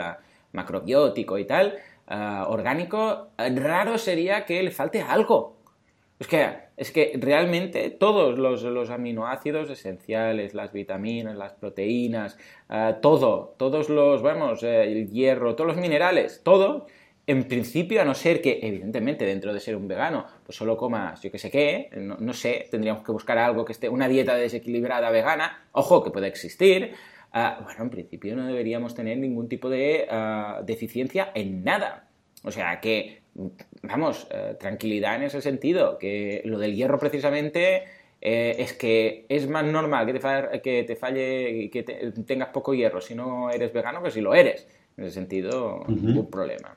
[0.51, 1.77] macrobiótico y tal,
[2.47, 5.57] orgánico, raro sería que le falte algo.
[6.19, 12.37] Es que, es que realmente todos los, aminoácidos esenciales, las vitaminas, las proteínas,
[13.01, 16.85] todo, todos los, vamos, eh, el hierro, todos los minerales, todo,
[17.31, 21.21] en principio, a no ser que, evidentemente, dentro de ser un vegano, pues solo comas,
[21.21, 25.09] yo que sé qué, no, sé, tendríamos que buscar algo que esté, una dieta desequilibrada
[25.11, 26.93] vegana, ojo, que puede existir.
[27.31, 32.09] Ah, bueno, en principio no deberíamos tener ningún tipo de ah, deficiencia en nada.
[32.43, 33.21] O sea que,
[33.83, 37.83] vamos, eh, tranquilidad en ese sentido, que lo del hierro precisamente
[38.19, 41.83] eh, es que es más normal que te, falle, que te falle, que
[42.27, 44.67] tengas poco hierro si no eres vegano que si lo eres.
[44.97, 46.75] En ese sentido, ningún problema.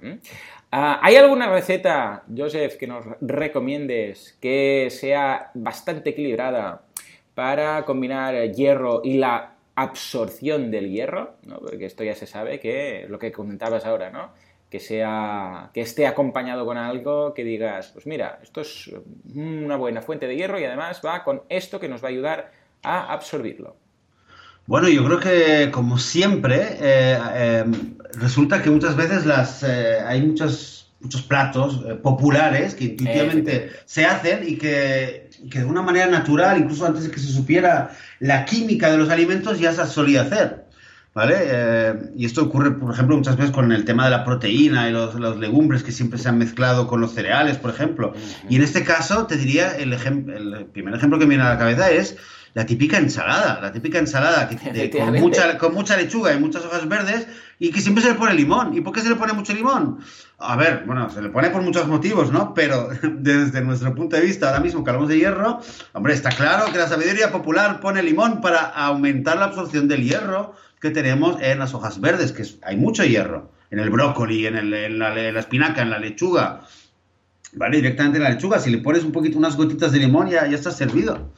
[0.71, 6.83] Ah, ¿Hay alguna receta, Joseph, que nos recomiendes que sea bastante equilibrada
[7.35, 11.37] para combinar hierro y la absorción del hierro?
[11.61, 14.31] Porque esto ya se sabe que lo que comentabas ahora, ¿no?
[14.71, 18.91] Que, sea, que esté acompañado con algo que digas, pues mira, esto es
[19.35, 22.53] una buena fuente de hierro y además va con esto que nos va a ayudar
[22.83, 23.77] a absorbirlo.
[24.67, 27.65] Bueno, yo creo que como siempre, eh, eh,
[28.19, 34.47] resulta que muchas veces las, eh, hay muchos, muchos platos populares que intuitivamente se hacen
[34.47, 38.91] y que, que, de una manera natural, incluso antes de que se supiera la química
[38.91, 40.64] de los alimentos, ya se solía hacer.
[41.15, 42.11] ¿Vale?
[42.17, 45.15] y esto ocurre, por ejemplo, muchas veces con el tema de la proteína y los,
[45.15, 48.13] los legumbres que siempre se han mezclado con los cereales, por ejemplo.
[48.49, 51.59] Y en este caso, te diría, el, el primer ejemplo que me viene a la
[51.59, 52.17] cabeza es
[52.55, 56.89] la típica ensalada, la típica ensalada que, con, mucha, con mucha lechuga y muchas hojas
[56.89, 57.27] verdes
[57.59, 58.77] y que siempre se le pone limón.
[58.77, 59.99] ¿Y por qué se le pone mucho limón?
[60.39, 62.55] A ver, bueno, se le pone por muchos motivos, ¿no?
[62.55, 65.61] Pero desde nuestro punto de vista, ahora mismo que hablamos de hierro,
[65.93, 70.55] hombre, está claro que la sabiduría popular pone limón para aumentar la absorción del hierro
[70.85, 74.99] que tenemos en las hojas verdes, que hay mucho hierro, en el brócoli, en, en,
[74.99, 76.61] la, espinaca, en la lechuga.
[77.55, 77.79] ¿Vale?
[77.79, 80.71] Directamente en la lechuga, si le pones un poquito, unas gotitas de limón, ya, está
[80.71, 81.33] servido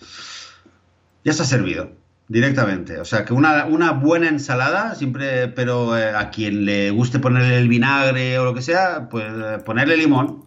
[1.23, 1.93] ya está servido
[2.27, 2.99] directamente.
[2.99, 7.69] O sea, que una, buena ensalada, siempre, pero eh, a quien le guste ponerle el
[7.69, 10.46] vinagre o lo que sea, pues eh, ponerle limón.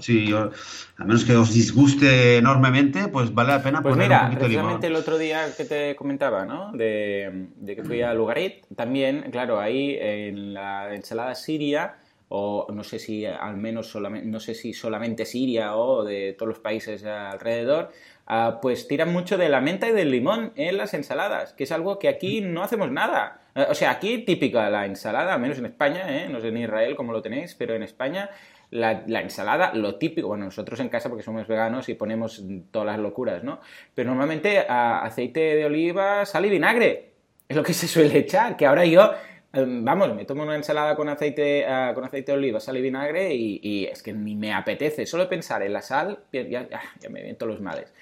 [0.00, 4.42] Si a menos que os disguste enormemente, pues vale la pena pues ponerle un poquito
[4.42, 4.84] de limón.
[4.84, 6.72] el otro día que te comentaba, ¿no?
[6.72, 11.96] De, de que fui a Lugarit, también, claro, ahí en la ensalada siria,
[12.28, 16.48] o no sé si al menos solamente, no sé si solamente Siria o de todos
[16.48, 17.92] los países alrededor,
[18.28, 21.70] Ah, pues tiran mucho de la menta y del limón en las ensaladas, que es
[21.70, 23.40] algo que aquí no hacemos nada.
[23.54, 26.28] Eh, o sea, aquí típica la ensalada, al menos en España, ¿eh?
[26.28, 28.30] no sé en Israel como lo tenéis, pero en España
[28.70, 32.98] la, ensalada, lo típico, bueno, nosotros en casa porque somos veganos y ponemos todas las
[32.98, 33.60] locuras, ¿no?
[33.94, 37.12] Pero normalmente aceite de oliva, sal y vinagre,
[37.48, 39.12] es lo que se suele echar, que ahora yo
[39.52, 42.82] em, vamos, me tomo una ensalada con aceite, ah, con aceite de oliva, sal y
[42.82, 45.06] vinagre y, es que ni me apetece.
[45.06, 46.68] Solo pensar en la sal, ya, ya,
[47.00, 47.92] ya me vienen todos los males.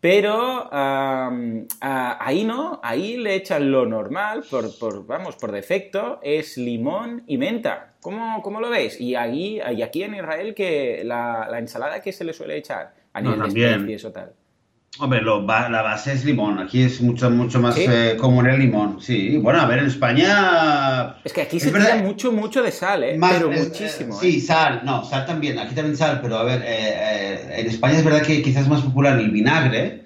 [0.00, 7.36] Pero ahí no, ahí le echan lo normal, por, vamos, por defecto, es limón y
[7.36, 7.94] menta.
[8.00, 8.98] ¿Cómo, cómo lo veis?
[8.98, 13.20] Y, ahí, y aquí en Israel, que la, ensalada que se le suele echar a
[13.20, 14.32] nivel de especies o tal.
[14.98, 16.58] Hombre, la base es limón.
[16.58, 19.00] Aquí es mucho, mucho más eh, común el limón.
[19.00, 21.16] Sí, bueno, a ver, en España.
[21.24, 23.18] Es que aquí se tira mucho, mucho de sal, ¿eh?
[23.18, 24.18] pero muchísimo.
[24.18, 24.40] sí, ¿eh?
[24.40, 25.58] sal, no, sal también.
[25.58, 27.09] Aquí también sal, pero a ver, eh,
[27.50, 30.04] en España es verdad que quizás es más popular el vinagre.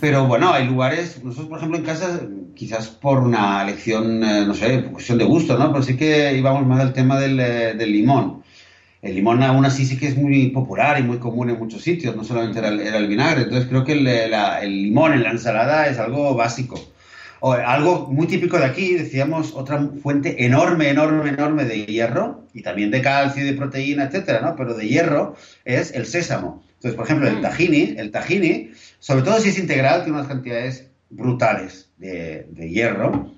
[0.00, 2.20] Pero bueno, hay lugares, nosotros por ejemplo en casa,
[2.54, 5.72] quizás por una elección, no sé, por cuestión de gusto, ¿no?
[5.72, 8.42] Pero sí que íbamos más al tema del, del limón.
[9.00, 12.16] El limón aún así sí que es muy popular y muy común en muchos sitios,
[12.16, 13.42] no solamente era el, vinagre.
[13.42, 16.80] Entonces creo que el, limón en la ensalada es algo básico.
[17.40, 22.62] O algo muy típico de aquí, decíamos, otra fuente enorme, enorme, enorme de hierro y
[22.62, 24.56] también de calcio y de proteína, etcétera, ¿no?
[24.56, 26.64] Pero de hierro es el sésamo.
[26.78, 27.42] Entonces, por ejemplo, el mm.
[27.42, 33.32] tahini, el tahini, sobre todo si es integral, tiene unas cantidades brutales de, de hierro.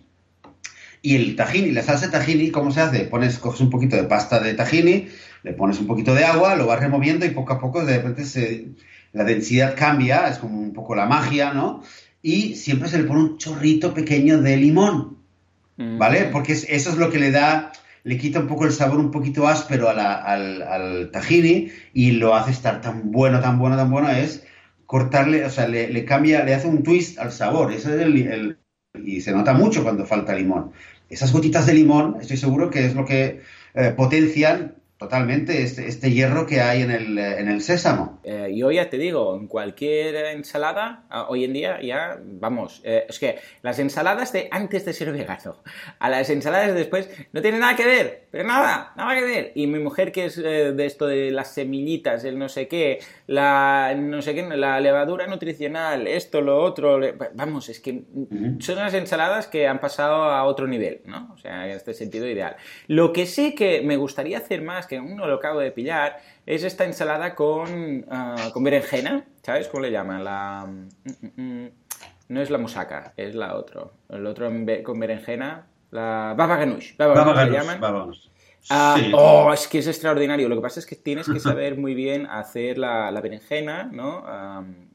[1.03, 3.01] Y el tahini, la salsa de tahini, ¿cómo se hace?
[3.05, 5.09] Pones, coges un poquito de pasta de tahini,
[5.43, 8.25] le pones un poquito de agua, lo vas removiendo y poco a poco de repente
[8.25, 8.69] se,
[9.13, 11.83] la densidad cambia, es como un poco la magia, ¿no?
[12.23, 15.19] y siempre se le pone un chorrito pequeño de limón,
[15.77, 16.29] ¿vale?
[16.31, 17.73] Porque eso es lo que le da,
[18.05, 19.99] le quita un poco el sabor un poquito áspero al,
[20.63, 24.45] al tahini y lo hace estar tan bueno, tan bueno, tan bueno, es
[24.91, 27.73] cortarle, o sea, le, cambia, le hace un twist al sabor.
[27.73, 28.59] Ese es el,
[28.95, 30.73] y se nota mucho cuando falta limón.
[31.09, 33.41] Esas gotitas de limón, estoy seguro que es lo que
[33.75, 38.21] eh, potencian totalmente este, este, hierro que hay en el, en el sésamo.
[38.23, 43.07] Eh, yo ya te digo, en cualquier ensalada, ah, hoy en día ya, vamos, eh,
[43.09, 45.31] es que las ensaladas de antes de ser vegano
[45.99, 49.53] a las ensaladas de después no tienen nada que ver, pero nada, nada que ver.
[49.55, 52.99] Y mi mujer que es eh, de esto de las semillitas, el no sé qué,
[53.27, 57.01] la, no sé qué, la levadura nutricional, esto, lo otro,
[57.33, 58.03] vamos, es que
[58.59, 61.33] son unas ensaladas que han pasado a otro nivel, ¿no?
[61.33, 62.57] O sea, en este sentido ideal.
[62.87, 66.21] Lo que sí que me gustaría hacer más que aún no lo acabo de pillar,
[66.45, 70.25] es esta ensalada con, ah, con berenjena, ¿sabes cómo le llaman?
[70.25, 70.67] La...
[70.67, 71.71] Mm, mm, mm,
[72.31, 73.85] no es la musaca, es la otra.
[74.09, 74.51] El otro
[74.83, 76.97] con berenjena, la baba ganoush.
[76.97, 77.81] Baba, le llaman.
[78.69, 80.49] Ah, oh, es que es extraordinario.
[80.49, 84.25] Lo que pasa es que tienes que saber muy bien hacer la, la berenjena, ¿no?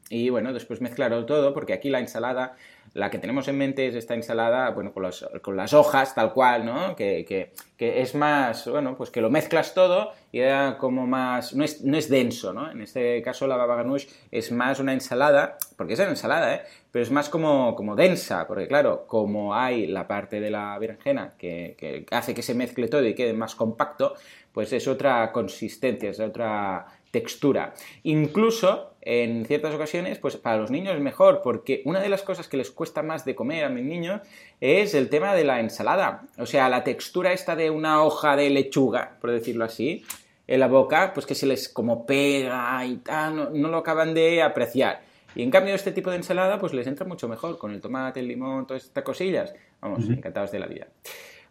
[0.08, 2.54] y bueno, después mezclarlo todo, porque aquí la ensalada
[2.94, 5.10] la que tenemos en mente es esta ensalada, bueno, con,
[5.42, 6.96] con las hojas tal cual, ¿no?
[6.96, 11.54] Que, que, que, es más, bueno, pues que lo mezclas todo y era como más,
[11.54, 12.70] no es, no es denso, ¿no?
[12.70, 16.62] En este caso la baba ganoush es más una ensalada, porque es una ensalada, ¿eh?
[16.90, 21.34] Pero es más como, como densa, porque claro, como hay la parte de la berenjena
[21.36, 24.14] que, que hace que se mezcle todo y quede más compacto,
[24.52, 27.74] pues es otra consistencia, es otra textura.
[28.04, 32.48] Incluso en ciertas ocasiones, pues para los niños es mejor, porque una de las cosas
[32.48, 34.20] que les cuesta más de comer a mis niños
[34.60, 36.24] es el tema de la ensalada.
[36.38, 40.04] O sea, la textura esta de una hoja de lechuga, por decirlo así,
[40.48, 44.42] en la boca, pues que se les como pega y tal, no, lo acaban de
[44.42, 45.02] apreciar.
[45.36, 48.18] Y en cambio este tipo de ensalada pues les entra mucho mejor con el tomate,
[48.18, 49.54] el limón, todas estas cosillas.
[49.80, 50.88] Vamos, encantados de la vida.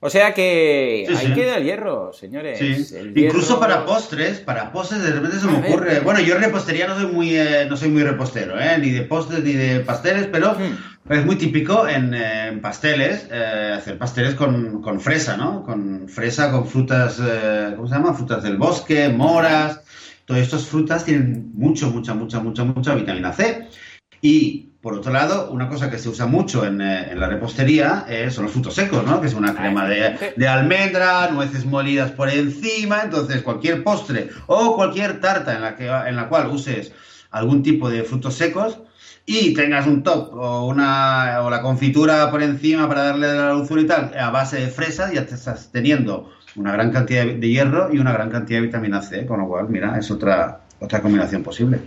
[0.05, 2.61] O sea que ahí queda el hierro, señores.
[3.15, 5.99] Incluso para postres, para postres de repente se me ocurre.
[6.01, 8.77] Bueno, yo en repostería no soy muy, eh, no soy muy repostero, ¿eh?
[8.77, 11.11] ni de postres ni de pasteles, pero hmm.
[11.11, 15.63] es muy típico en, eh, pasteles eh, hacer pasteles con, con, fresa, ¿no?
[15.63, 17.19] Con fresa, con frutas,
[17.75, 18.13] ¿cómo se llama?
[18.13, 19.81] Frutas del bosque, moras.
[20.25, 23.67] Todas estas frutas tienen mucho, mucha, mucha, mucha, mucha vitamina C.
[24.21, 28.29] Y por otro lado, una cosa que se usa mucho en, eh, la repostería eh,
[28.29, 29.19] son los frutos secos, ¿no?
[29.19, 33.01] Que es una crema de, almendra, nueces molidas por encima.
[33.03, 36.91] Entonces, cualquier postre o cualquier tarta en la, que, en la cual uses
[37.31, 38.77] algún tipo de frutos secos
[39.25, 43.81] y tengas un top o, una, o la confitura por encima para darle la dulzura
[43.81, 47.91] y tal, a base de fresas, ya te estás teniendo una gran cantidad de hierro
[47.91, 51.41] y una gran cantidad de vitamina C, con lo cual, mira, es otra, otra combinación
[51.41, 51.79] posible.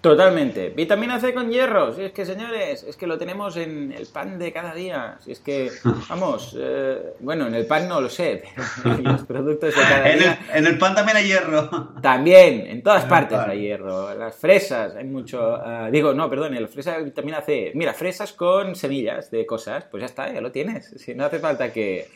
[0.00, 0.70] Totalmente.
[0.70, 1.92] Vitamina C con hierro.
[1.92, 5.18] Si es que, señores, es que lo tenemos en el pan de cada día.
[5.22, 5.70] Si es que,
[6.08, 8.42] vamos, eh, bueno, en el pan no lo sé,
[8.82, 10.38] pero en los productos de cada día.
[10.54, 11.68] en el pan también hay hierro.
[12.02, 14.14] También, en todas partes hay hierro.
[14.14, 15.56] Las fresas, hay mucho.
[15.56, 17.72] Ah, digo, no, perdón, en la fresa de vitamina C.
[17.74, 20.94] Mira, fresas con semillas de cosas, pues ya está, ya lo tienes.
[20.96, 22.08] Si no hace falta que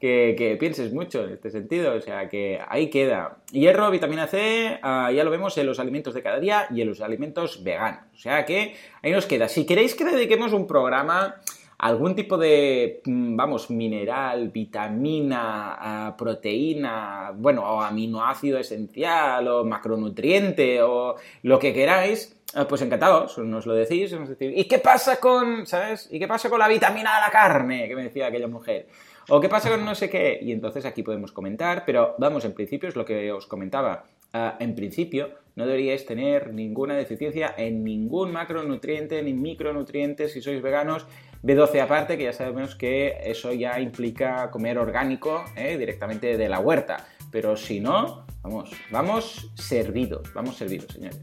[0.00, 1.94] que, pienses mucho en este sentido.
[1.94, 3.38] O sea, que ahí queda.
[3.52, 6.88] Hierro, vitamina C, ah, ya lo vemos en los alimentos de cada día y en
[6.88, 8.04] los alimentos veganos.
[8.14, 9.48] O sea que ahí nos queda.
[9.48, 11.36] Si queréis que dediquemos un programa
[11.78, 20.82] algún tipo de, mm, vamos, mineral, vitamina, ah, proteína, bueno, o aminoácido esencial, o macronutriente,
[20.82, 25.18] o lo que queráis, ah, pues encantados, nos lo decís, nos decís, ¿y qué pasa
[25.18, 26.08] con, sabes?
[26.10, 27.88] ¿Y qué pasa con la vitamina de la carne?
[27.88, 28.86] Que me decía aquella mujer.
[29.28, 30.38] ¿O qué pasa con no sé qué?
[30.42, 34.04] Y entonces aquí podemos comentar, pero vamos, en principio es lo que os comentaba.
[34.32, 40.62] Ah, en principio, no deberíais tener ninguna deficiencia en ningún macronutriente ni micronutriente si sois
[40.62, 41.06] veganos.
[41.42, 45.78] B12 aparte, que ya sabemos que eso ya implica comer orgánico ¿eh?
[45.78, 47.06] directamente de la huerta.
[47.32, 51.20] Pero si no, vamos, vamos servidos, vamos servidos, señores.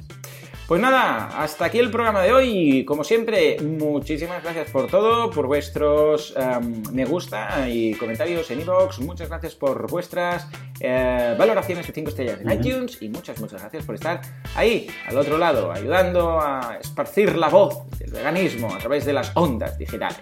[0.68, 2.84] Pues nada, hasta aquí el programa de hoy.
[2.84, 9.00] Como siempre, muchísimas gracias por todo, por vuestros em, me gusta y comentarios en iVoox.
[9.00, 10.46] Muchas gracias por vuestras
[10.82, 13.02] eh, valoraciones de 5 estrellas en iTunes.
[13.02, 14.20] Y muchas, muchas gracias por estar
[14.56, 19.32] ahí, al otro lado, ayudando a esparcir la voz del veganismo a través de las
[19.36, 20.20] ondas digitales.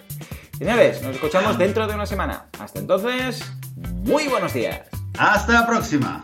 [0.60, 2.50] Señores, nos escuchamos dentro de una semana.
[2.60, 3.44] Hasta entonces,
[4.04, 4.82] muy buenos días.
[5.18, 6.22] Hasta la próxima.